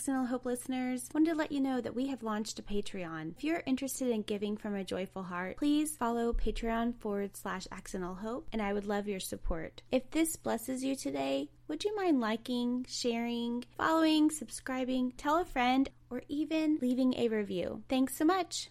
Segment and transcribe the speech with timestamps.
[0.00, 3.32] Accidental Hope listeners, wanted to let you know that we have launched a Patreon.
[3.36, 8.14] If you're interested in giving from a joyful heart, please follow Patreon forward slash Accidental
[8.14, 9.82] Hope, and I would love your support.
[9.92, 15.90] If this blesses you today, would you mind liking, sharing, following, subscribing, tell a friend,
[16.08, 17.82] or even leaving a review?
[17.90, 18.70] Thanks so much.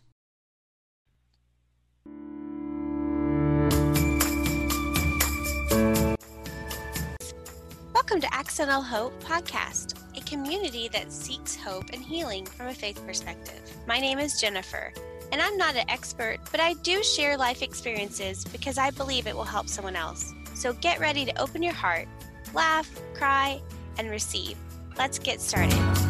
[7.93, 9.98] Welcome to Accidental Hope Podcast,
[10.30, 13.61] community that seeks hope and healing from a faith perspective.
[13.88, 14.93] My name is Jennifer,
[15.32, 19.36] and I'm not an expert, but I do share life experiences because I believe it
[19.36, 20.32] will help someone else.
[20.54, 22.07] So get ready to open your heart,
[22.54, 23.60] laugh, cry,
[23.97, 24.55] and receive.
[24.97, 26.08] Let's get started.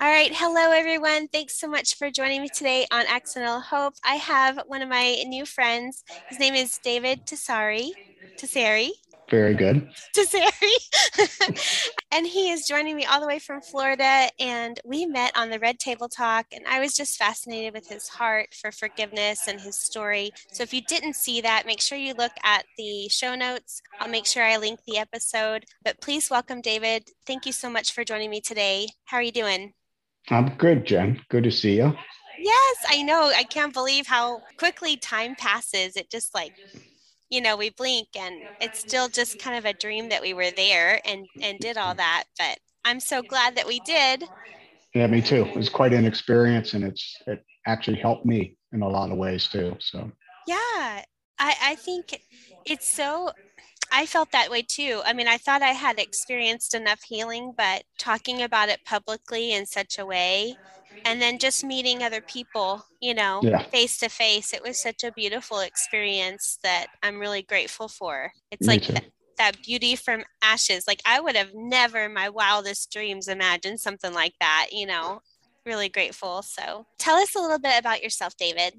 [0.00, 0.30] All right.
[0.34, 1.28] Hello, everyone.
[1.28, 3.94] Thanks so much for joining me today on Accidental Hope.
[4.04, 6.04] I have one of my new friends.
[6.28, 7.90] His name is David Tessieri.
[8.36, 8.90] Tessieri.
[9.30, 9.88] Very good.
[10.14, 10.72] Tessieri.
[12.12, 14.28] and he is joining me all the way from Florida.
[14.38, 16.46] And we met on the Red Table Talk.
[16.52, 20.30] And I was just fascinated with his heart for forgiveness and his story.
[20.52, 23.82] So if you didn't see that, make sure you look at the show notes.
[24.00, 25.64] I'll make sure I link the episode.
[25.84, 27.10] But please welcome David.
[27.26, 28.88] Thank you so much for joining me today.
[29.04, 29.72] How are you doing?
[30.28, 31.20] I'm good, Jen.
[31.28, 31.92] Good to see you.
[32.38, 33.32] Yes, I know.
[33.34, 35.96] I can't believe how quickly time passes.
[35.96, 36.52] It just like,
[37.30, 40.50] you know, we blink and it's still just kind of a dream that we were
[40.50, 42.24] there and and did all that.
[42.38, 44.24] But I'm so glad that we did.
[44.94, 45.44] Yeah, me too.
[45.46, 49.18] It was quite an experience and it's it actually helped me in a lot of
[49.18, 49.76] ways too.
[49.80, 50.10] So
[50.46, 51.04] Yeah.
[51.38, 52.20] I I think
[52.64, 53.30] it's so
[53.92, 55.02] I felt that way too.
[55.06, 59.66] I mean, I thought I had experienced enough healing, but talking about it publicly in
[59.66, 60.58] such a way,
[61.04, 65.12] and then just meeting other people, you know, face to face, it was such a
[65.12, 68.32] beautiful experience that I'm really grateful for.
[68.50, 68.94] It's Me like too.
[69.38, 70.86] that, beauty from ashes.
[70.86, 75.20] Like, I would have never in my wildest dreams imagined something like that, you know,
[75.64, 76.42] really grateful.
[76.42, 78.74] So, tell us a little bit about yourself, David.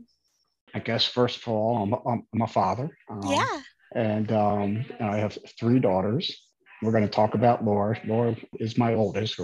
[0.73, 2.97] I guess first of all, I'm, I'm, I'm a father.
[3.09, 3.61] Um, yeah.
[3.95, 6.43] And um, I have three daughters.
[6.81, 7.99] We're going to talk about Laura.
[8.05, 9.39] Laura is my oldest.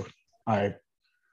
[0.45, 0.75] I,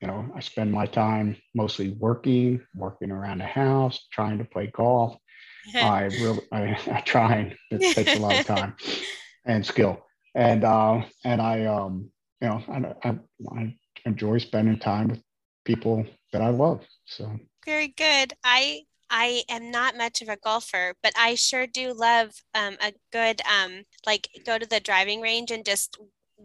[0.00, 4.68] you know, I spend my time mostly working, working around the house, trying to play
[4.68, 5.16] golf.
[5.80, 7.56] I really, I, I try.
[7.70, 8.76] It takes a lot of time
[9.46, 10.04] and skill.
[10.34, 12.10] And uh, and I, um,
[12.40, 13.18] you know, I, I,
[13.56, 15.22] I enjoy spending time with
[15.64, 16.80] people that I love.
[17.06, 18.34] So very good.
[18.44, 22.92] I I am not much of a golfer, but I sure do love um, a
[23.12, 25.98] good um, like go to the driving range and just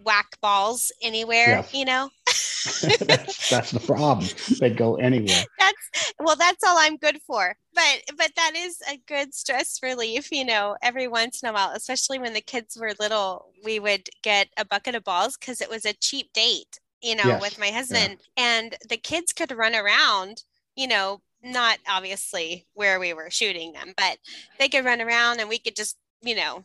[0.03, 1.47] whack balls anywhere.
[1.47, 1.73] Yes.
[1.73, 2.09] You know.
[3.07, 4.27] that's, that's the problem.
[4.59, 5.43] They go anywhere.
[5.59, 7.55] That's well, that's all I'm good for.
[7.73, 11.71] But but that is a good stress relief, you know, every once in a while,
[11.75, 15.69] especially when the kids were little, we would get a bucket of balls because it
[15.69, 17.41] was a cheap date, you know, Yes.
[17.41, 18.17] with my husband.
[18.37, 20.43] And the kids could run around,
[20.75, 24.17] you know, not obviously where we were shooting them, but
[24.57, 26.63] they could run around and we could just, you know,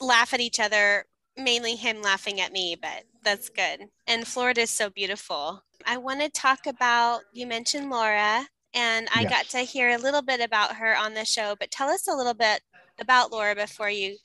[0.00, 1.04] laugh at each other,
[1.36, 3.88] mainly him laughing at me, but that's good.
[4.06, 5.62] And Florida is so beautiful.
[5.86, 9.30] I want to talk about, you mentioned Laura, and I Yes.
[9.30, 12.14] got to hear a little bit about her on the show, but tell us a
[12.16, 12.62] little bit
[13.00, 14.16] about Laura before you,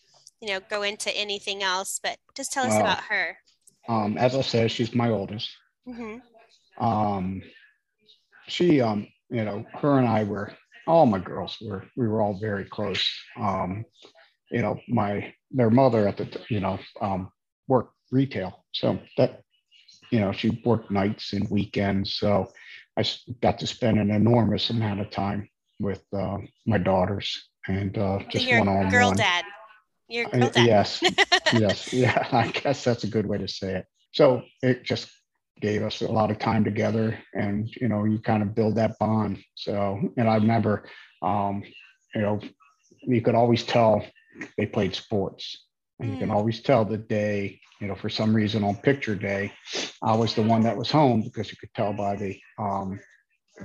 [0.42, 2.82] you know, go into anything else, but just tell us Wow.
[2.82, 3.38] about her.
[3.88, 5.50] Um, as I said, she's my oldest.
[5.86, 6.18] hmm
[6.78, 7.42] Um,
[8.48, 10.54] she, um, you know, her and I were
[10.88, 13.08] all my girls were we were all very close.
[13.38, 13.86] Um,
[14.52, 17.30] you know, my their mother at the you know um,
[17.68, 19.42] worked retail, so that
[20.12, 22.14] you know she worked nights and weekends.
[22.16, 22.48] So
[22.98, 23.04] I
[23.42, 25.48] got to spend an enormous amount of time
[25.80, 29.18] with uh, my daughters and uh, just you're one on girl one.
[29.18, 29.46] dad.
[30.08, 30.70] You're a Uh, girl dad.
[30.70, 31.04] Yes,
[31.52, 32.28] yes, yeah.
[32.32, 33.86] I guess that's a good way to say it.
[34.12, 35.10] So it just
[35.62, 38.98] gave us a lot of time together, and you know, you kind of build that
[39.00, 39.40] bond.
[39.56, 40.84] So, and I remember,
[41.22, 41.64] um,
[42.16, 42.40] you know,
[43.02, 44.04] you could always tell
[44.58, 45.66] they played sports,
[46.00, 46.36] and you can Mm.
[46.36, 47.60] always tell the day.
[47.82, 49.54] You know, for some reason on picture day,
[50.04, 53.00] I was the one that was home because you could tell by the um,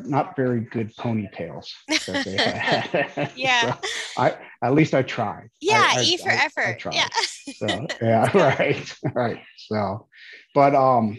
[0.05, 1.67] not very good ponytails
[2.07, 3.31] that they had.
[3.37, 3.75] Yeah.
[3.75, 5.51] So I at least I tried.
[5.61, 6.79] Yeah, I- E for I- I effort.
[6.79, 6.95] tried.
[6.95, 7.09] Yeah.
[7.57, 9.41] So yeah, right, right.
[9.57, 10.07] So,
[10.55, 11.19] but um,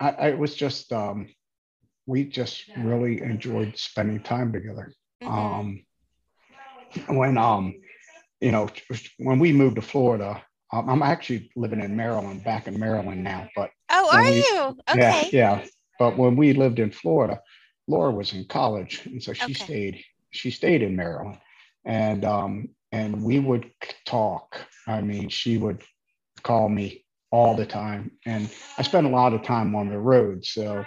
[0.00, 1.28] I, I it was just um,
[2.06, 4.92] we just really enjoyed spending time together.
[5.22, 5.28] Mhm.
[5.30, 5.84] Um,
[7.08, 7.74] when um,
[8.40, 8.68] you know,
[9.18, 10.42] when we moved to Florida,
[10.72, 13.48] um, I'm actually living in Maryland, back in Maryland now.
[13.54, 14.76] But oh, are we- you?
[14.92, 15.30] yeah, Okay.
[15.32, 15.64] yeah.
[15.98, 17.40] But when we lived in Florida,
[17.88, 19.64] Laura was in college, and so she Okay.
[19.64, 20.04] stayed.
[20.30, 21.38] She stayed in Maryland,
[21.84, 23.70] and um, and we would
[24.04, 25.82] talk I mean, she would
[26.42, 28.48] call me all the time, and
[28.78, 30.44] I spent a lot of time on the road.
[30.44, 30.84] So,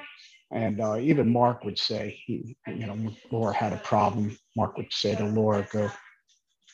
[0.51, 2.97] and uh, even Mark would say, he, you know,
[3.31, 5.89] Laura had a problem, Mark would say to Laura, "Go,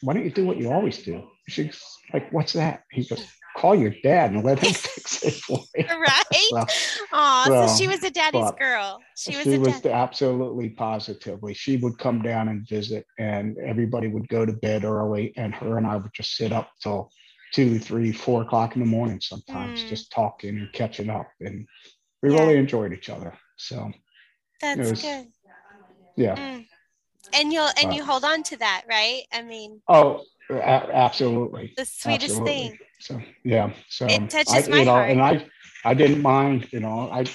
[0.01, 1.81] why don't you do what you always do?" She's
[2.13, 3.25] like, "What's that?" He goes,
[3.57, 6.23] "Call your dad and let him fix it for you." Right.
[6.49, 6.65] So,
[7.13, 8.99] Oh, so, so, she was a daddy's girl.
[9.17, 11.53] She was she was dad- absolutely positively.
[11.53, 15.77] She would come down and visit, and everybody would go to bed early, and her
[15.77, 17.09] and I would just sit up till
[17.53, 19.87] two, three, four o'clock in the morning sometimes, Mm.
[19.89, 21.27] just talking and catching up.
[21.39, 21.65] And
[22.21, 22.39] we Yeah.
[22.39, 23.37] really enjoyed each other.
[23.57, 23.91] So
[24.61, 25.27] That's was- good.
[26.17, 26.35] yeah.
[26.35, 26.67] Mm.
[27.33, 29.23] And you'll and you hold on to that, right?
[29.31, 31.73] I mean, Oh, absolutely.
[31.77, 32.69] the sweetest Absolutely.
[32.69, 32.77] thing.
[32.99, 33.73] So yeah.
[33.89, 35.09] So It touches I, my you know, heart.
[35.09, 35.47] and I
[35.83, 37.25] I didn't mind, you know, I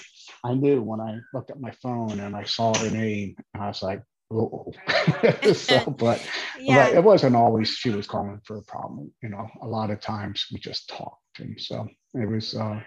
[0.45, 3.83] I knew when I looked at my phone and I saw her name, I was
[3.83, 4.03] like,
[4.33, 4.73] oh.
[5.53, 6.21] so, but
[6.67, 9.13] but it wasn't always she was calling for a problem.
[9.23, 12.81] You know, a lot of times we just talked, and so it was uh,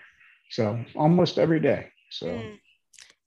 [0.49, 1.89] so almost every day.
[2.11, 2.59] So Mm.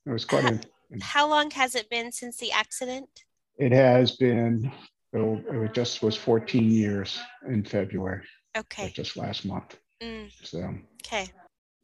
[0.07, 0.61] it was quite a.
[1.03, 3.26] How long has it been since the accident?
[3.59, 4.71] It has been.
[5.13, 7.19] It, it just was 14 years
[7.49, 8.23] in February,
[8.57, 8.93] Okay.
[8.95, 9.77] just last month.
[10.03, 10.31] Mm.
[10.43, 10.75] So
[11.07, 11.31] Okay.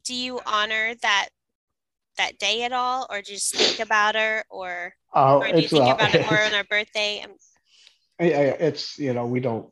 [0.05, 1.29] Do you honor that
[2.17, 5.87] that day at all, or just think about her, or oh, or do you think
[5.87, 7.25] uh, about it more on her birthday?
[8.19, 9.71] Yeah, yeah, it's you know we don't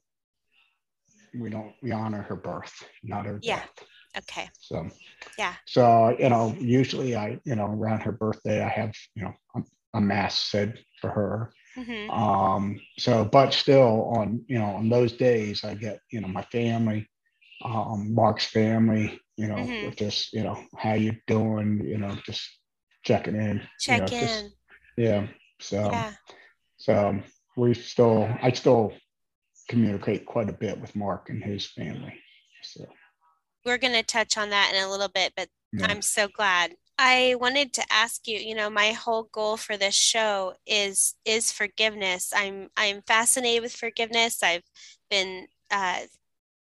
[1.39, 3.57] we don't we honor her birth, not her Yeah.
[3.59, 3.88] death.
[4.18, 4.50] Okay.
[4.59, 4.89] So
[5.38, 5.53] Yeah.
[5.68, 9.62] So you know, usually I you know around her birthday I have you know a,
[9.98, 11.53] a mass said for her.
[11.75, 16.27] Hmm Um, so but still on you know on those days I get you know
[16.27, 17.07] my family,
[17.63, 19.95] um, Mark's family, you know, Mhm.
[19.97, 22.44] just you know how you doing, you know, just
[23.03, 23.57] checking in.
[23.57, 24.51] you Check know, just- in.
[24.97, 25.27] yeah.
[25.59, 26.13] So yeah.
[26.77, 27.19] so
[27.56, 28.94] we still I still
[29.69, 32.13] communicate quite a bit with Mark and his family.
[32.63, 32.85] So
[33.65, 35.88] We're going to touch on that in a little bit, but yeah.
[35.88, 36.75] I'm so glad.
[36.97, 41.51] I wanted to ask you, you know, my whole goal for this show is is
[41.51, 42.31] forgiveness.
[42.35, 44.43] I'm I'm fascinated with forgiveness.
[44.43, 44.63] I've
[45.09, 46.01] been uh,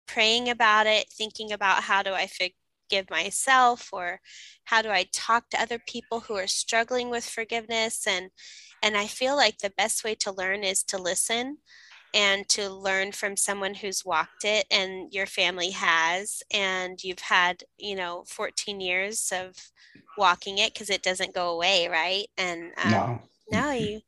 [0.07, 4.21] praying about it, thinking about how do I forgive myself or
[4.65, 8.31] how do I talk to other people who are struggling with forgiveness and
[8.83, 11.59] and I feel like the best way to learn is to listen
[12.15, 17.65] and to learn from someone who's walked it and your family has and you've had
[17.79, 19.55] you know 14 years of
[20.17, 22.27] walking it because it doesn't go away right?
[22.39, 23.21] And um, no.
[23.51, 24.01] no you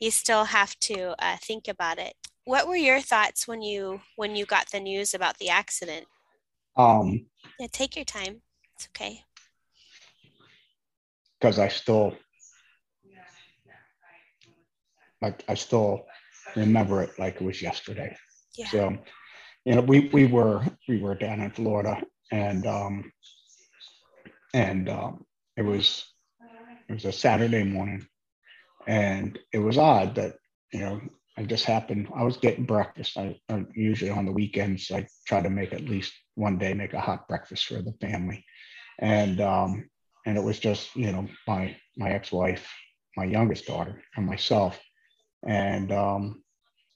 [0.00, 2.14] you still have to uh, think about it.
[2.44, 6.06] What were your thoughts when you when you got the news about the accident?
[6.76, 7.26] Um,
[7.58, 8.42] yeah take your time.
[8.74, 9.24] It's okay.
[11.42, 12.14] because I still
[15.20, 16.06] like I still
[16.54, 18.16] remember it like it was yesterday.
[18.56, 18.68] yeah.
[18.68, 18.96] So,
[19.64, 22.00] you know, we we were we were down in Florida
[22.30, 23.12] and um
[24.54, 25.24] and um
[25.56, 26.06] it was
[26.88, 28.06] it was a Saturday morning
[28.86, 30.34] and it was odd that,
[30.72, 31.00] you know,
[31.36, 33.16] I just happened I was getting breakfast.
[33.16, 36.92] I, I usually on the weekends I try to make at least one day make
[36.92, 38.44] a hot breakfast for the family.
[38.98, 39.88] And um
[40.26, 42.68] and it was just, you know, my my ex-wife,
[43.16, 44.78] my youngest daughter, and myself.
[45.46, 46.42] And um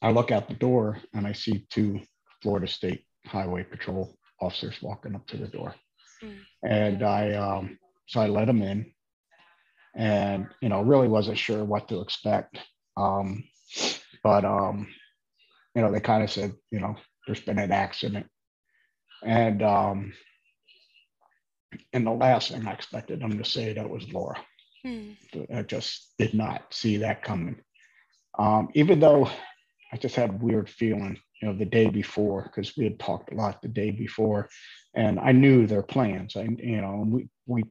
[0.03, 2.01] I look out the door and I see two
[2.43, 5.75] Florida State Highway Patrol officers walking up to the door.
[6.23, 6.39] Mm.
[6.63, 8.93] And I, um, so I let them in
[9.97, 12.59] and, you know, really wasn't sure what to expect.
[12.97, 13.45] Um,
[14.23, 14.89] but, um,
[15.75, 16.97] you know, they kind of said, you know,
[17.27, 18.27] there's been an accident.
[19.25, 20.13] And, um,
[21.93, 24.39] and the last thing I expected them to say that was Laura.
[24.85, 25.13] Hmm.
[25.53, 27.57] I just did not see that coming.
[28.39, 29.29] Um, even though
[29.93, 33.33] I just had a weird feeling, you know, the day before, because we had talked
[33.33, 34.49] a lot the day before,
[34.95, 36.37] and I knew their plans.
[36.37, 37.65] I, you know, we, we,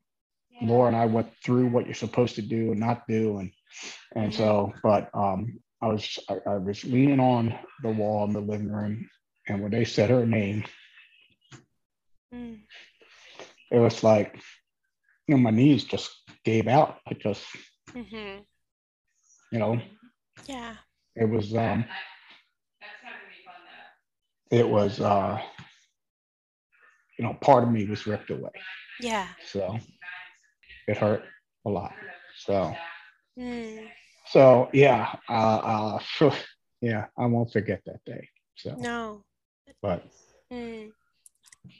[0.61, 3.51] Laura and I went through what you're supposed to do and not do, and
[4.15, 8.39] and so, but um, I was I, I was leaning on the wall in the
[8.39, 9.09] living room,
[9.47, 10.63] and when they said her name,
[12.31, 12.55] Hmm.
[13.71, 14.39] it was like,
[15.27, 16.11] you know, my knees just
[16.43, 16.99] gave out.
[17.07, 17.43] I just,
[17.93, 18.45] Mhm.
[19.51, 19.79] you know,
[20.47, 20.75] yeah
[21.15, 21.85] it was um
[24.51, 25.41] it was uh
[27.17, 28.51] you know part of me was ripped away
[28.99, 29.77] yeah so
[30.87, 31.23] it hurt
[31.65, 31.93] a lot
[32.37, 32.73] so
[33.37, 33.87] Hmm.
[34.27, 36.35] so yeah uh, uh
[36.81, 39.23] yeah i won't forget that day so no
[39.81, 40.03] but
[40.51, 40.89] Hmm.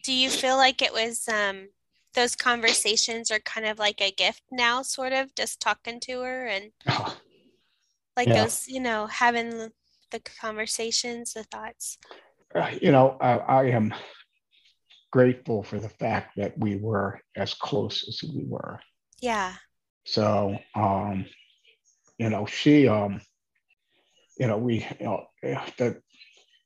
[0.03, 1.69] Do you feel like it was um
[2.13, 6.47] those conversations are kind of like a gift now, sort of just talking to her
[6.47, 7.15] and oh,
[8.17, 8.43] like Yeah.
[8.43, 9.73] those, you know, having the-
[10.11, 11.97] the conversations, the thoughts.
[12.55, 13.93] uh, you know I, I am
[15.11, 18.79] grateful for the fact that we were as close as we were.
[19.25, 19.55] Yeah.
[20.03, 21.25] So, um,
[22.19, 23.21] you know, she, um,
[24.37, 25.25] you know, we, you know,
[25.79, 25.99] the,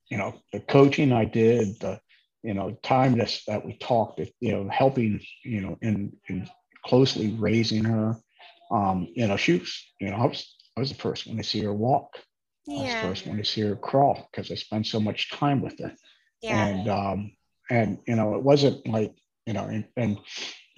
[0.09, 2.01] you know, the coaching I did, the,
[2.43, 6.49] you know, time that, that we talked, you know, helping, you know, in, in
[6.85, 8.17] closely raising her,
[8.71, 11.43] um, you know, she was, you know, I was, I was the first one to
[11.43, 12.09] see her walk.
[12.67, 12.79] Yeah.
[12.79, 15.61] I was the first one to see her crawl because I spent so much time
[15.61, 15.93] with her.
[16.41, 16.65] Yeah.
[16.65, 17.31] And, um,
[17.69, 19.13] and, you know, it wasn't like,
[19.45, 20.17] you know, and, and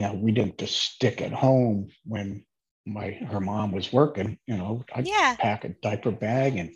[0.01, 2.45] know, we didn't just stick at home when
[2.85, 5.35] my her mom was working, you know, I'd yeah.
[5.39, 6.71] pack a diaper bag and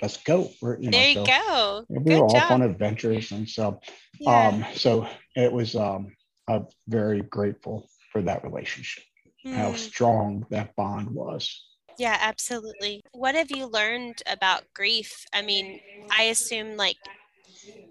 [0.00, 0.50] let's go.
[0.60, 1.84] We're, you know, there you so go.
[1.88, 2.50] We Good were all job.
[2.50, 3.80] on adventures, and so,
[4.18, 4.48] yeah.
[4.48, 5.06] um, so
[5.36, 5.74] it was.
[5.76, 6.14] Um,
[6.48, 9.04] I'm very grateful for that relationship.
[9.46, 9.54] Mm.
[9.54, 11.64] How strong that bond was.
[11.98, 13.02] Yeah, absolutely.
[13.12, 15.26] What have you learned about grief?
[15.32, 15.80] I mean,
[16.16, 16.96] I assume like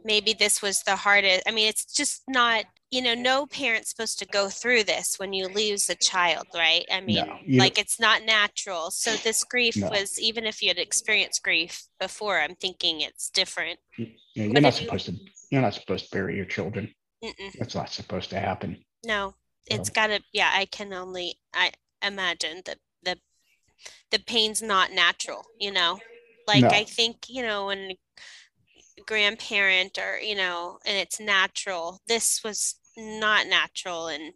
[0.03, 1.43] maybe this was the hardest.
[1.47, 5.33] I mean, it's just not you know no parent's supposed to go through this when
[5.33, 9.77] you lose a child right i mean no, like it's not natural so this grief
[9.77, 9.89] no.
[9.89, 14.73] was even if you had experienced grief before i'm thinking it's different yeah, you're not
[14.73, 15.19] supposed you, to
[15.51, 16.93] you're not supposed to bury your children
[17.23, 17.53] mm-mm.
[17.59, 19.33] that's not supposed to happen no
[19.67, 19.93] it's so.
[19.93, 21.71] gotta yeah i can only i
[22.05, 23.17] imagine that the
[24.11, 25.99] the pain's not natural you know
[26.47, 26.69] like no.
[26.69, 27.91] i think you know when
[29.09, 34.33] grandparent or you know and it's natural this was not natural and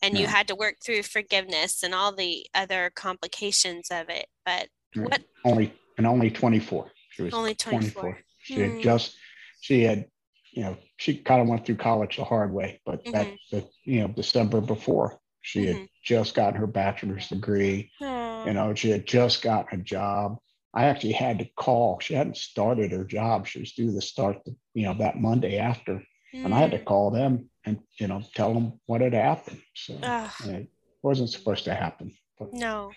[0.00, 4.68] and you had to work through forgiveness and all the other complications of it but
[4.94, 8.18] what only and only 24 she was only 24, 24.
[8.40, 8.62] she mm.
[8.62, 8.80] had hmm.
[8.80, 9.14] just
[9.60, 10.06] she had
[10.52, 13.12] you know she kind of went through college the hard way but mm-hmm.
[13.12, 15.80] that the you know december before she mm-hmm.
[15.80, 18.46] had just gotten her bachelor's degree Aww.
[18.46, 20.38] you know she had just gotten a job
[20.74, 24.44] i actually had to call she hadn't started her job she was due to start
[24.44, 25.94] the, you know that monday after
[26.34, 26.44] mm.
[26.44, 26.84] and i had to mm.
[26.84, 29.60] call them and you know tell them what had happened.
[29.74, 29.98] So
[30.44, 30.68] it
[31.02, 32.16] wasn't supposed to happen.
[32.38, 32.92] But, no,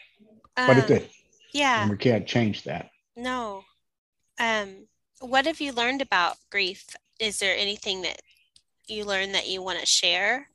[0.57, 1.09] um, but it did.
[1.53, 2.89] Yeah, and we can't change that.
[3.15, 3.63] No.
[4.39, 4.87] Um,
[5.19, 6.85] what have you learned about grief?
[7.19, 8.21] Is there anything that
[8.87, 10.47] you learned that you want to share?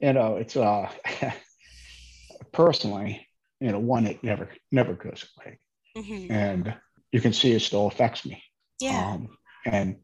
[0.00, 0.88] You know, it's uh
[2.52, 3.26] personally,
[3.60, 5.58] you know, one it never never goes away,
[5.96, 6.32] mm-hmm.
[6.32, 6.74] and
[7.10, 8.42] you can see it still affects me.
[8.80, 9.12] Yeah.
[9.12, 9.28] Um,
[9.64, 9.96] and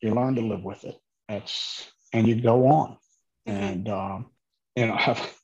[0.00, 0.96] you learn to live with it.
[1.28, 2.96] That's and you go on.
[3.48, 3.62] Mm-hmm.
[3.62, 4.26] And um,
[4.76, 5.34] you know, have,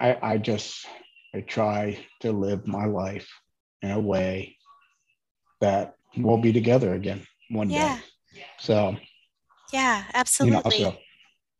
[0.00, 0.86] I I just
[1.34, 3.28] I try to live my life
[3.82, 4.56] in a way
[5.60, 7.96] that we'll be together again one yeah.
[7.96, 8.44] day.
[8.58, 8.96] So
[9.72, 10.78] yeah, absolutely.
[10.78, 10.96] You know, so,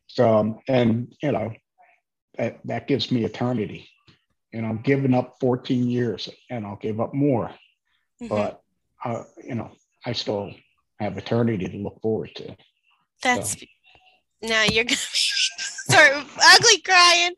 [0.06, 1.52] so um, and you know,
[2.38, 3.88] that, that gives me eternity.
[4.52, 7.48] And I'm giving up 14 years and I'll give up more.
[8.22, 8.28] Mm-hmm.
[8.28, 8.60] But
[9.04, 9.70] uh, you know,
[10.04, 10.52] I still
[11.00, 12.56] have eternity to look forward to.
[13.22, 13.66] That's so.
[14.42, 16.12] now you're gonna start
[16.44, 17.32] ugly crying.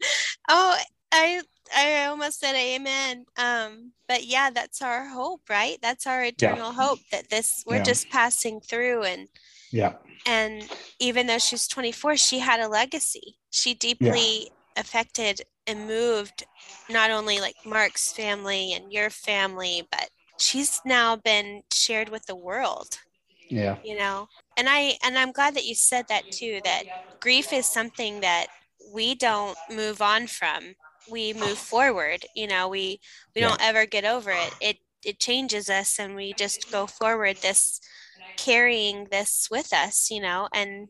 [0.48, 0.78] Oh,
[1.12, 1.42] I
[1.74, 3.26] I almost said amen.
[3.36, 5.78] Um, but yeah, that's our hope, right?
[5.82, 6.86] That's our eternal yeah.
[6.86, 7.82] hope that this we're yeah.
[7.84, 9.28] just passing through and
[9.72, 9.94] yeah.
[10.26, 10.68] And
[11.00, 13.36] even though she's 24, she had a legacy.
[13.50, 14.48] She deeply yeah.
[14.76, 16.44] Affected and moved
[16.90, 22.36] not only like Mark's family and your family, but she's now been shared with the
[22.36, 22.98] world.
[23.48, 23.76] Yeah.
[23.84, 26.60] You know, and I and I'm glad that you said that too.
[26.64, 26.84] That
[27.20, 28.46] grief is something that
[28.92, 30.74] we don't move on from.
[31.10, 32.24] We move forward.
[32.34, 33.00] You know, we
[33.34, 33.48] we yeah.
[33.48, 34.54] don't ever get over it.
[34.60, 37.36] It it changes us, and we just go forward.
[37.42, 37.80] This
[38.36, 40.10] carrying this with us.
[40.10, 40.88] You know, and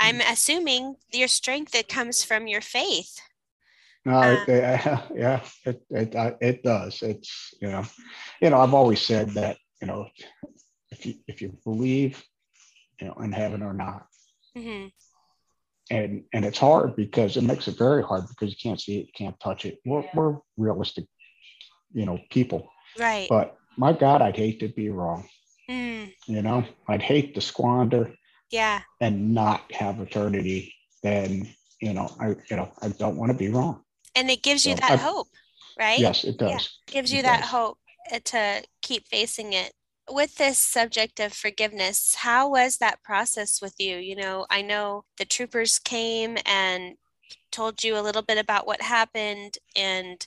[0.00, 3.20] I'm assuming your strength it comes from your faith.
[4.04, 7.02] No, um, it, uh, yeah, it, it uh, it does.
[7.02, 7.84] It's you know,
[8.40, 10.08] you know, I've always said that you know,
[10.90, 12.22] if you if you believe,
[13.00, 14.06] you know, in heaven or not,
[14.56, 14.86] mm-hmm.
[15.90, 19.06] and and it's hard because it makes it very hard because you can't see it,
[19.06, 19.78] you can't touch it.
[19.84, 21.06] We're we're realistic,
[21.92, 23.26] you know, people, right?
[23.28, 25.28] But my God, I'd hate to be wrong.
[25.68, 26.12] Mm.
[26.26, 28.14] You know, I'd hate to squander,
[28.50, 30.74] yeah, and not have eternity.
[31.02, 31.48] Then
[31.80, 33.82] you know, I you know, I don't want to be wrong.
[34.14, 35.28] And it gives you so that I, hope,
[35.78, 35.98] right?
[35.98, 36.50] Yes, it does.
[36.50, 36.92] Yeah.
[36.92, 37.30] Gives it you does.
[37.30, 37.78] that hope
[38.12, 39.72] uh, to keep facing it
[40.10, 43.96] with this subject of forgiveness, how was that process with you?
[43.96, 46.96] You know, I know the troopers came and
[47.52, 49.58] told you a little bit about what happened.
[49.76, 50.26] And,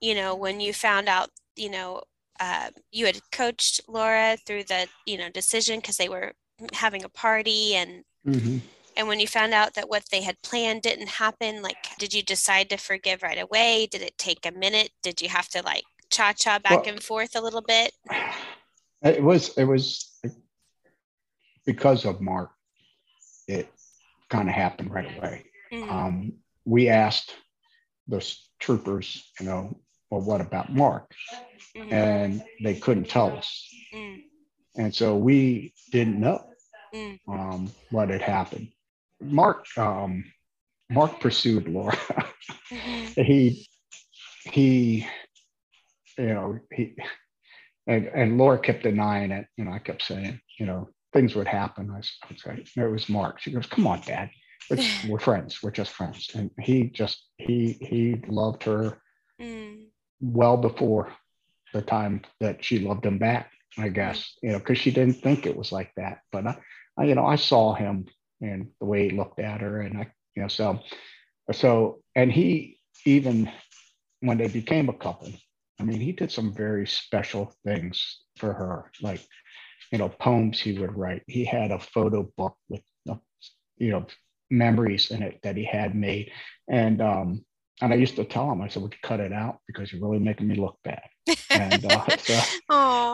[0.00, 2.02] you know, when you found out, you know,
[2.40, 6.32] uh, you had coached Laura through the, you know, decision because they were
[6.72, 8.58] having a party and, mm-hmm.
[8.96, 12.22] and when you found out that what they had planned didn't happen, like, did you
[12.22, 13.86] decide to forgive right away?
[13.90, 14.90] Did it take a minute?
[15.02, 17.92] Did you have to like cha cha back well, and forth a little bit?
[19.02, 20.18] It was it was
[21.66, 22.50] because of Mark.
[23.48, 23.68] it
[24.28, 25.44] kind of happened right away.
[25.72, 25.90] Mm.
[25.90, 26.32] Um,
[26.64, 27.34] we asked
[28.08, 29.78] those troopers, you know,
[30.10, 31.12] well, what about Mark?
[31.76, 31.92] Mhm.
[31.92, 33.68] And they couldn't tell us.
[33.94, 34.24] Mm.
[34.76, 36.42] And so we didn't know
[36.94, 37.18] Mm.
[37.28, 38.68] um, what had happened.
[39.20, 40.24] Mark, um,
[40.90, 41.96] Mark pursued Laura.
[42.70, 43.24] Mhm.
[43.26, 43.66] he,
[44.44, 45.06] he,
[46.16, 46.94] you know, he,
[47.86, 49.46] and, and Laura kept denying it.
[49.56, 51.90] You know, I kept saying, you know, things would happen.
[51.90, 51.96] I
[52.28, 53.40] would say, it was Mark.
[53.40, 54.30] She goes, come on, dad.
[55.08, 55.62] We're friends.
[55.62, 56.30] We're just friends.
[56.34, 59.00] And he just, he, he loved her
[59.40, 59.88] Mm.
[60.20, 61.12] well before
[61.74, 65.46] the time that she loved him back, I guess, you know, because she didn't think
[65.46, 66.20] it was like that.
[66.32, 66.56] But I,
[66.96, 68.06] I, you know, I saw him
[68.40, 70.80] and the way he looked at her, and I, you know, so,
[71.52, 73.50] so, and he even
[74.20, 75.30] when they became a couple,
[75.78, 79.20] I mean, he did some very special things for her, like,
[79.92, 81.22] you know, poems he would write.
[81.26, 82.82] He had a photo book with,
[83.78, 84.06] you know,
[84.50, 86.32] memories in it that he had made,
[86.68, 87.44] and um,
[87.82, 90.02] and I used to tell him, I said, "Would you cut it out because you're
[90.02, 91.02] really making me look bad?"
[91.50, 92.40] And uh, so,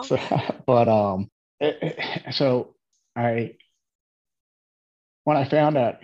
[0.03, 0.17] so,
[0.65, 1.29] but um,
[1.59, 2.75] it- it- so
[3.15, 3.55] I,
[5.25, 5.95] when I found out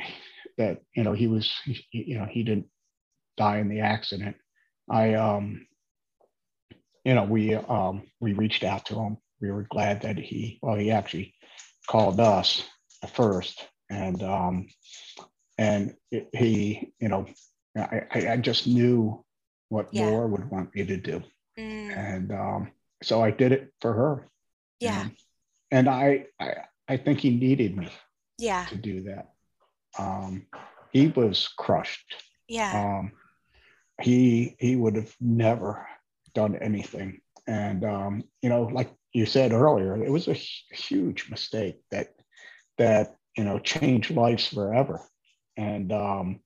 [0.57, 2.67] that you know he was, he- you know, he didn't
[3.37, 4.35] die in the accident,
[4.89, 5.65] I um,
[7.05, 9.17] you know, we um, we reached out to him.
[9.41, 11.33] We were glad that he, well, he actually
[11.87, 12.63] called us
[13.13, 14.67] first, and um,
[15.57, 17.25] and it- he, you know,
[17.75, 19.23] I, I, I just knew
[19.69, 20.09] what Yeah.
[20.09, 21.23] Laura would want me to do
[21.57, 21.97] Mm.
[21.97, 22.71] and um,
[23.03, 24.29] so I did it for her.
[24.79, 25.03] Yeah.
[25.03, 25.09] know.
[25.71, 26.53] and I, I
[26.87, 27.89] I think he needed me
[28.37, 28.65] Yeah.
[28.67, 29.29] to do that.
[29.97, 30.47] Um,
[30.91, 32.15] he was crushed.
[32.47, 32.71] Yeah.
[32.73, 33.11] Um,
[34.01, 35.87] he he would have never
[36.33, 37.21] done anything.
[37.47, 42.09] And um, you know, like you said earlier, it was a huge mistake that
[42.77, 45.01] that you know changed lives forever.
[45.57, 46.39] And um,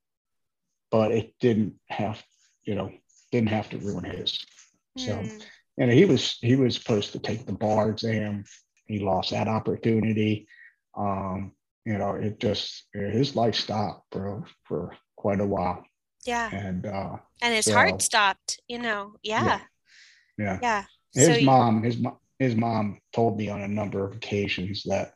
[0.93, 2.23] but it didn't have,
[2.63, 2.91] you know,
[3.31, 4.45] didn't have to ruin his.
[4.97, 5.41] So Mm.
[5.79, 8.43] and he was he was supposed to take the bar exam.
[8.85, 10.47] He lost that opportunity.
[10.95, 11.53] Um,
[11.89, 14.81] you know, it just his life stopped for for
[15.23, 15.83] quite a while.
[16.25, 16.47] Yeah.
[16.65, 19.01] And uh, And his so- heart stopped, you know.
[19.23, 19.61] Yeah.
[20.37, 20.83] yeah, Yeah.
[21.15, 24.83] his So you- mom his mom his mom told me on a number of occasions
[24.91, 25.07] that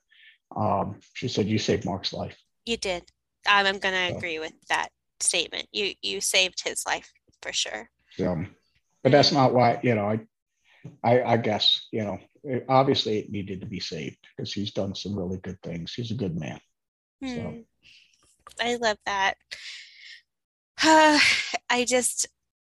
[0.55, 2.37] um, she said you saved Mark's life.
[2.65, 3.03] You did.
[3.45, 5.67] I'm, I'm going to So- agree with that statement.
[5.71, 7.89] You you saved his life for sure.
[8.11, 8.45] So,
[9.03, 10.19] but that's not why you know I
[11.03, 14.95] I, I guess you know it- obviously it needed to be saved because he's done
[14.95, 15.93] some really good things.
[15.93, 16.59] He's a good man.
[17.23, 17.61] So- Hmm.
[18.61, 19.35] I love that.
[21.69, 22.27] I just,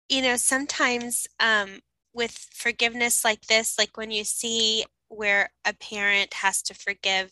[0.09, 1.79] you know, sometimes um,
[2.13, 7.31] with forgiveness like this, like when you see where a parent has to forgive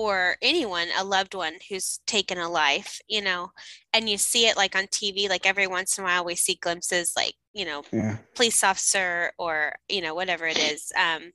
[0.00, 3.50] or anyone, a loved one who's taken a life, you know,
[3.92, 6.54] and you see it like on TV, like every once in a while we see
[6.54, 8.16] glimpses like, you know, Yeah.
[8.34, 11.32] police officer or you know whatever it is um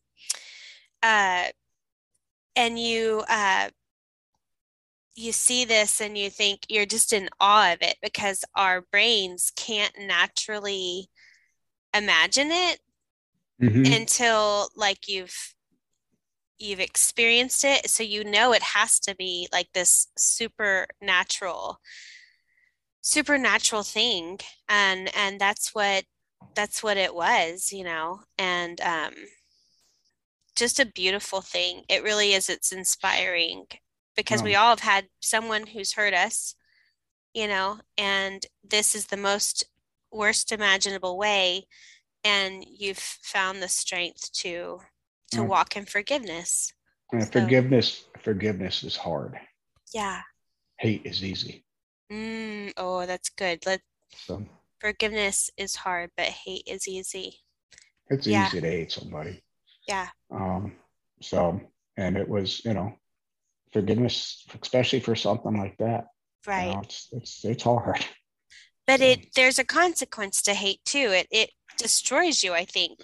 [1.03, 1.43] uh
[2.55, 3.69] and you uh
[5.13, 9.51] you see this and you think you're just in awe of it because our brains
[9.55, 11.09] can't naturally
[11.93, 12.79] imagine it
[13.61, 13.95] Mhm.
[13.95, 15.54] until like you've
[16.57, 21.79] you've experienced it so you know it has to be like this supernatural
[23.01, 26.05] supernatural thing and and that's what
[26.55, 29.13] that's what it was you know and um
[30.55, 31.83] just a beautiful thing.
[31.89, 33.65] It really is it's inspiring
[34.15, 36.55] because we all have had someone who's hurt us
[37.33, 39.65] you know and this is the most
[40.09, 41.67] worst imaginable way
[42.23, 44.79] and you've found the strength to
[45.31, 45.43] to Yeah.
[45.47, 46.71] walk in forgiveness
[47.11, 49.39] And So- forgiveness, forgiveness is hard.
[49.93, 50.21] yeah
[50.79, 51.65] Hate is easy.
[52.11, 53.81] mm, oh that's good let
[54.15, 54.45] So
[54.79, 57.41] forgiveness is hard but hate is easy
[58.09, 58.47] it's Yeah.
[58.47, 59.43] easy to hate somebody.
[59.87, 60.75] yeah Um,
[61.21, 61.61] so,
[61.97, 62.99] and it was, you know,
[63.71, 66.07] forgiveness, especially for something like that.
[66.47, 68.05] you right know, it's, it's, it's hard.
[68.87, 72.99] but so- it there's a consequence to hate too it it destroys you i think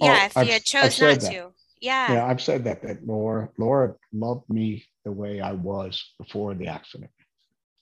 [0.00, 1.30] Oh, yeah if I've- you I've chose not that.
[1.32, 6.14] to yeah Yeah, I've said that, that Laura, Laura loved me the way I was
[6.18, 7.10] before the accident.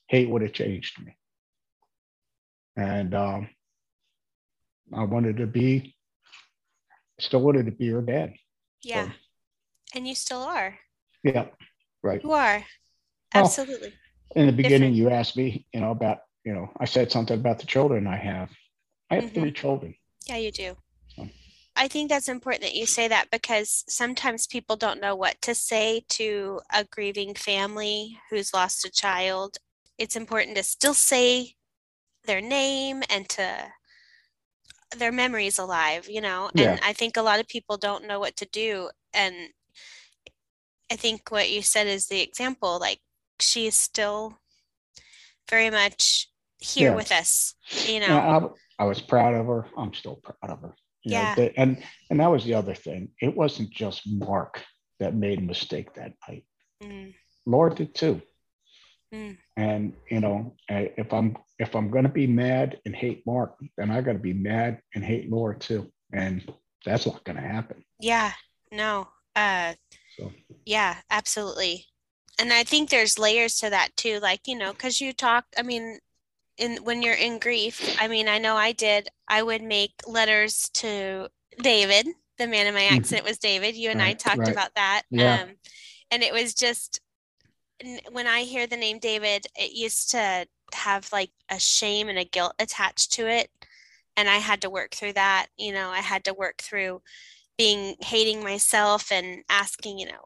[0.07, 1.17] Hate would have changed me.
[2.77, 3.49] And um,
[4.93, 5.95] I wanted to be,
[7.19, 8.33] still wanted to be her dad.
[8.83, 9.11] yeah
[9.93, 10.77] and you still are
[11.23, 11.47] Yeah,
[12.03, 12.21] right.
[12.23, 12.59] you are
[13.33, 13.93] Well, absolutely
[14.35, 14.95] In the beginning, different.
[14.95, 18.17] you asked me, you know, about, you know, I said something about the children I
[18.17, 18.49] have.
[19.09, 19.33] I have Mhm.
[19.33, 19.95] three children.
[20.27, 20.75] yeah you do
[21.75, 25.53] I think that's important that you say that because sometimes people don't know what to
[25.53, 29.57] say to a grieving family who's lost a child.
[29.97, 31.55] It's important to still say
[32.25, 33.71] their name and to
[34.97, 36.49] their memories alive, you know.
[36.53, 36.71] Yeah.
[36.71, 38.89] And I think a lot of people don't know what to do.
[39.13, 39.35] And
[40.91, 42.79] I think what you said is the example.
[42.79, 42.99] Like
[43.39, 44.39] she is still
[45.49, 46.95] very much here Yeah.
[46.95, 48.07] with us, you know.
[48.07, 48.39] Yeah,
[48.79, 49.67] I, I was proud of her.
[49.77, 50.75] I'm still proud of her.
[51.05, 51.35] You know, Yeah.
[51.35, 53.11] they- and and that was the other thing.
[53.21, 54.63] It wasn't just Mark
[54.99, 56.45] that made a mistake that night.
[56.83, 57.13] Mm,
[57.45, 58.21] Laura did too.
[59.13, 59.37] Mm.
[59.55, 64.01] And you know, if I'm if I'm gonna be mad and hate Mark, then I
[64.01, 65.91] gotta be mad and hate Laura too.
[66.11, 66.51] And
[66.83, 67.83] that's not gonna happen.
[67.99, 68.33] yeah,
[68.71, 69.07] no.
[69.35, 69.75] Uh
[70.17, 70.31] So
[70.65, 71.85] Yeah, absolutely.
[72.39, 74.19] And I think there's layers to that too.
[74.19, 75.99] Like, you know, because you talk, I mean,
[76.57, 80.69] in when you're in grief, I mean, I know I did, I would make letters
[80.75, 81.29] to
[81.61, 82.97] David, the man in my Mhm.
[82.97, 83.75] accident was David.
[83.75, 84.51] You and I talked right.
[84.51, 85.03] about that.
[85.09, 85.43] Yeah.
[85.43, 85.57] Um,
[86.11, 86.99] and it was just
[88.11, 92.23] when I hear the name David, it used to have like a shame and a
[92.25, 93.51] guilt attached to it.
[94.17, 95.47] And I had to work through that.
[95.57, 97.01] You know, I had to work through
[97.57, 100.25] being hating myself and asking, you know,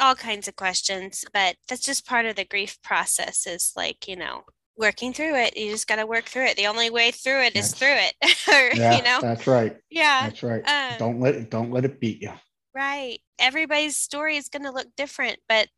[0.00, 1.24] all kinds of questions.
[1.32, 4.44] But that's just part of the grief process is like, you know,
[4.76, 5.56] working through it.
[5.56, 6.56] You just got to work through it.
[6.56, 8.38] The only way through it is That's- through it.
[8.48, 9.76] or, yeah, you know, that's right.
[9.90, 10.28] yeah.
[10.28, 10.62] That's right.
[10.66, 12.32] um, don't let it don't let it beat you.
[12.74, 13.18] Right.
[13.38, 15.68] Everybody's story is going to look different, but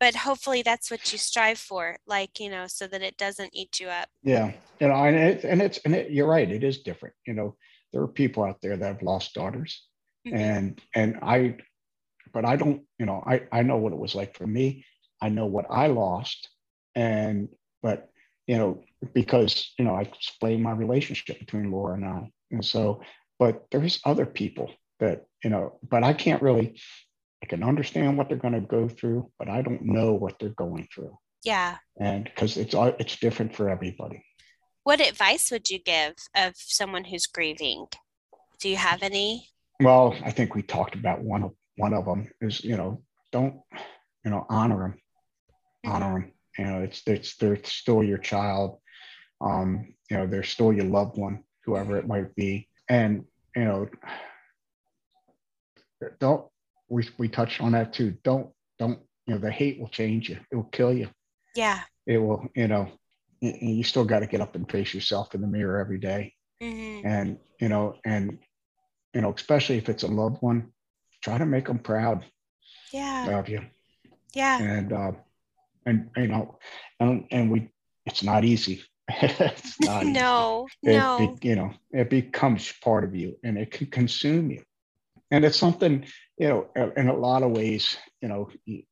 [0.00, 3.80] but hopefully that's what you strive for, like, you know, so that it doesn't eat
[3.80, 4.08] you up.
[4.22, 6.48] Yeah, you know, and it, and it's and it, you're right.
[6.48, 7.16] It is different.
[7.26, 7.56] You know,
[7.92, 9.84] there are people out there that have lost daughters,
[10.26, 10.34] Mhm.
[10.36, 11.56] and and I,
[12.32, 12.82] but I don't.
[13.00, 14.84] You know, I I know what it was like for me.
[15.20, 16.48] I know what I lost,
[16.94, 17.48] and
[17.82, 18.08] but
[18.48, 18.82] you know
[19.14, 23.00] because you know I explained my relationship between Laura and I, and so
[23.38, 26.80] but there's other people that you know, but I can't really.
[27.40, 30.48] I can understand what they're going to go through, but I don't know what they're
[30.48, 31.76] going through, Yeah.
[32.00, 34.24] and because it's all it's different for everybody.
[34.82, 37.86] What advice would you give of someone who's grieving?
[38.58, 39.48] Do you have any?
[39.80, 43.60] Well, I think we talked about one of one of them is you know don't
[44.24, 44.94] you know honor them,
[45.86, 45.90] mm-hmm.
[45.92, 46.32] honor them.
[46.58, 48.78] You know it's it's they're still your child,
[49.40, 53.24] um, you know they're still your loved one, whoever it might be, and
[53.56, 53.88] you know
[56.20, 56.44] don't
[56.88, 58.14] we we touched on that too.
[58.24, 60.38] Don't don't you know the hate will change you.
[60.50, 61.08] It will kill you.
[61.54, 61.82] Yeah.
[62.06, 62.88] It will you know
[63.40, 67.04] you still got to get up and face yourself in the mirror every day Mm-hmm.
[67.04, 68.38] and you know and
[69.14, 70.72] you know especially if it's a loved one
[71.22, 72.24] try to make them proud
[72.92, 73.28] Yeah.
[73.28, 73.60] of you
[74.34, 74.60] Yeah.
[74.60, 75.12] and uh
[75.88, 76.58] and you know
[77.00, 77.68] and and we
[78.06, 80.12] it's not easy it's not easy.
[80.12, 80.66] No.
[80.82, 81.38] It No.
[81.42, 84.62] you know it becomes part of you and it can consume you
[85.30, 86.04] and it's something
[86.38, 86.60] you know
[86.96, 88.82] in a lot of ways you know you,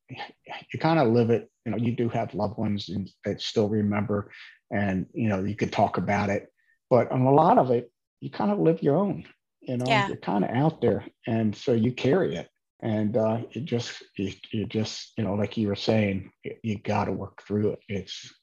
[0.72, 3.68] you kind of live it you know you do have loved ones and that still
[3.68, 4.30] remember
[4.72, 6.48] and you know you could talk about it
[6.90, 9.24] but on a lot of it you kind of live your own
[9.60, 10.08] you know Yeah.
[10.08, 12.48] you're kind of out there and so you carry it
[12.80, 16.78] and uh it just you, you just you know like you were saying you, you
[16.78, 18.34] got to work through it it's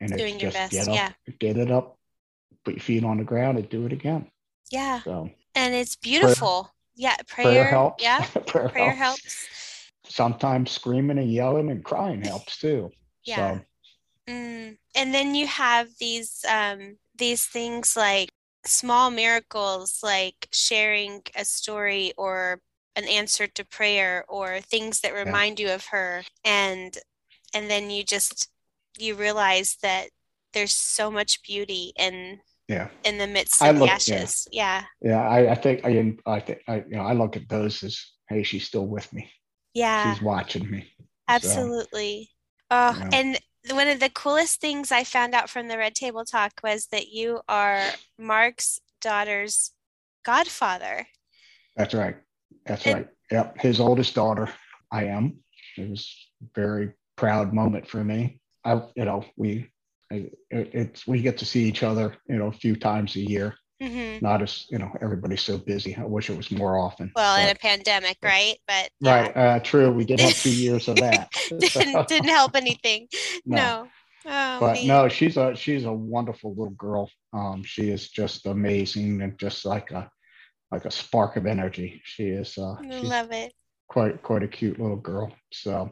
[0.00, 1.12] and it's Doing your just best, get up yeah.
[1.38, 1.98] get it up
[2.64, 4.28] put your feet on the ground and do it again
[4.70, 5.00] Yeah.
[5.02, 6.72] so And it's beautiful.
[6.96, 7.16] Yeah.
[7.28, 7.44] Prayer.
[7.44, 8.24] prayer helps Yeah.
[8.46, 9.22] prayer, Prayer helps.
[9.22, 9.48] helps.
[10.08, 12.90] sometimes screaming and yelling and crying helps too
[13.24, 13.58] Yeah.
[13.58, 13.64] so
[14.28, 14.76] Mm.
[14.96, 18.28] And then you have these um these things like
[18.64, 22.60] small miracles like sharing a story or
[22.96, 26.98] an answer to prayer or things that remind you of her and
[27.54, 28.48] and then you just
[28.98, 30.08] you realize that
[30.54, 34.16] there's so much beauty in yeah in the midst of the look- yeah.
[34.16, 34.48] ashes.
[34.50, 34.84] Yeah.
[35.02, 38.02] yeah i, I think i i think i you know i look at those as
[38.28, 39.30] hey she's still with me
[39.74, 40.14] Yeah.
[40.14, 42.30] she's watching me So, Absolutely.
[42.70, 43.10] Oh, Yeah.
[43.12, 43.38] and
[43.70, 47.08] one of the coolest things I found out from the Red Table Talk was that
[47.08, 47.82] you are
[48.18, 49.72] Mark's daughter's
[50.24, 51.06] godfather.
[51.76, 52.16] that's right
[52.66, 53.08] that's And- right.
[53.30, 53.58] Yep.
[53.60, 54.48] His oldest daughter
[54.92, 55.38] i am.
[55.76, 58.40] It was a very proud moment for me.
[58.64, 59.70] I you know we
[60.10, 63.54] it, it's we get to see each other you know a few times a year.
[63.82, 65.94] Hmm not as you know everybody's so busy.
[65.96, 68.56] I wish it was more often Well, in a pandemic, right?
[68.66, 69.90] But yeah, right uh, true.
[69.92, 71.30] We did have two years of that.
[71.50, 73.08] Didn't didn't help anything.
[73.44, 73.56] No.
[73.56, 73.88] No.
[74.28, 74.86] Oh, but man.
[74.86, 77.10] no she's a she's a wonderful little girl.
[77.32, 80.10] Um she is just amazing and just like a
[80.70, 83.52] like a spark of energy she is uh love it.
[83.88, 85.90] quite quite a cute little girl so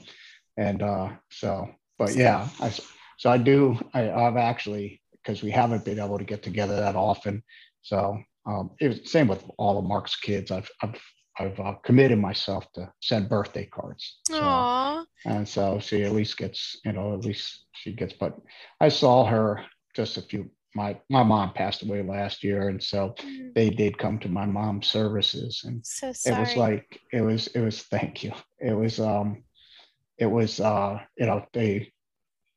[0.56, 2.72] and uh so but yeah i
[3.18, 6.96] so i do i i've actually because we haven't been able to get together that
[6.96, 7.42] often
[7.82, 10.50] so um, it was same with all of Mark's kids.
[10.50, 11.00] I've I've
[11.38, 14.20] I've uh, committed myself to send birthday cards.
[14.28, 15.04] So, Aww.
[15.24, 18.12] And so she at least gets, you know, at least she gets.
[18.12, 18.36] But
[18.80, 20.50] I saw her just a few.
[20.74, 23.54] My my mom passed away last year, and so mm.
[23.54, 27.60] they did come to my mom's services, and so it was like it was it
[27.60, 28.32] was thank you.
[28.60, 29.44] It was um,
[30.18, 31.92] it was uh, you know they,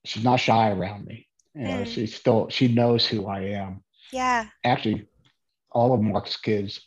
[0.05, 1.27] she's not shy around me.
[1.53, 1.87] You know, mm.
[1.87, 3.83] she still she knows who I am.
[4.11, 4.47] Yeah.
[4.63, 5.07] Actually,
[5.71, 6.81] all of Mark's kids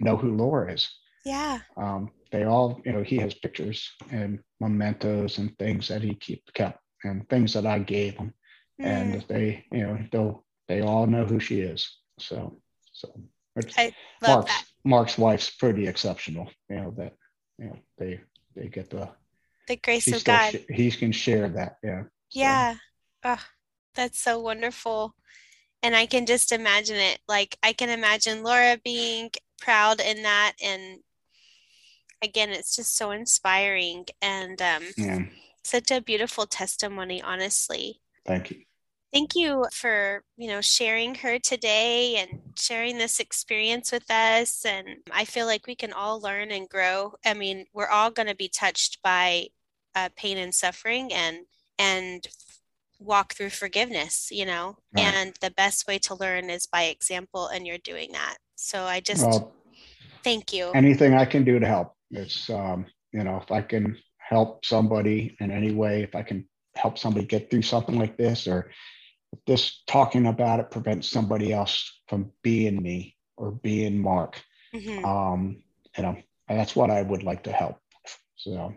[0.00, 0.90] know who Laura is.
[1.24, 1.60] Yeah.
[1.76, 6.42] Um, they all, you know, he has pictures and mementos and things that he keep
[6.54, 8.32] kept and things that I gave him,
[8.80, 8.84] mm.
[8.84, 11.98] and they, you know, they'll they all know who she is.
[12.18, 12.58] So,
[12.92, 13.12] so
[13.54, 14.64] Mark's that.
[14.84, 16.50] Mark's wife's pretty exceptional.
[16.68, 17.14] You know that,
[17.58, 18.20] you know, they
[18.54, 19.08] they get the
[19.68, 20.52] the grace of God.
[20.52, 21.78] Sh- he can share that.
[21.82, 22.04] Yeah.
[22.30, 22.74] Yeah.
[23.24, 23.44] Oh,
[23.94, 25.14] that's so wonderful
[25.82, 27.18] and I can just imagine it.
[27.28, 29.30] Like I can imagine Laura being
[29.60, 31.00] proud in that, and
[32.22, 35.24] again, it's just so inspiring and um, yeah.
[35.64, 37.20] such a beautiful testimony.
[37.20, 38.62] Honestly, thank you.
[39.12, 44.64] Thank you for you know sharing her today and sharing this experience with us.
[44.64, 47.14] And I feel like we can all learn and grow.
[47.24, 49.48] I mean, we're all going to be touched by
[49.94, 51.44] uh, pain and suffering, and
[51.78, 52.26] and
[52.98, 55.04] walk through forgiveness, you know, right.
[55.04, 58.36] and the best way to learn is by example, and you're doing that.
[58.54, 59.52] So I just well,
[60.22, 60.70] thank you.
[60.74, 61.94] Anything I can do to help.
[62.10, 66.48] It's, um, you know, if I can help somebody in any way, if I can
[66.76, 68.70] help somebody get through something like this, or
[69.46, 74.40] this talking about it prevents somebody else from being me or being Mark,
[74.74, 75.04] mm-hmm.
[75.04, 75.62] um,
[75.96, 76.16] you know,
[76.48, 77.78] that's what I would like to help.
[78.36, 78.74] So,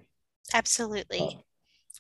[0.54, 1.20] absolutely.
[1.20, 1.42] Uh,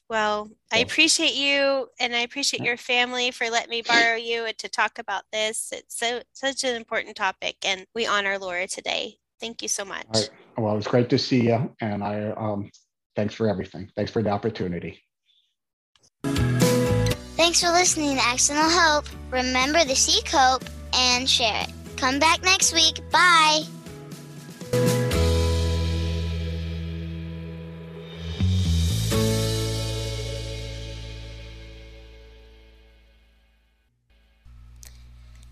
[0.10, 4.58] well, I appreciate you and I appreciate your family for letting me borrow you and
[4.60, 5.72] to talk about this.
[5.72, 9.18] It's so such an important topic and we honor Laura today.
[9.40, 10.06] Thank you so much.
[10.14, 10.30] Right.
[10.58, 12.70] Well, it was great to see you and I um
[13.16, 13.90] thanks for everything.
[13.96, 15.02] Thanks for the opportunity.
[17.36, 19.06] Thanks for listening to Accidental Hope.
[19.30, 21.70] Remember to seek hope and share it.
[21.98, 23.02] Come back next week.
[23.12, 23.64] Bye.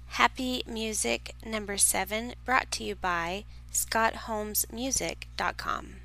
[0.08, 3.44] Happy Music number seven, brought to you by
[3.74, 6.03] ScottHolmesMusic.com.